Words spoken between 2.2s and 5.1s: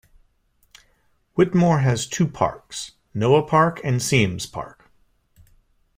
parks: Noah Park and Siems Park.